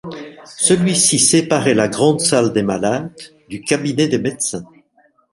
[0.57, 3.13] Celui-ci séparait la grande salle des malades
[3.49, 4.65] du cabinet des médecins.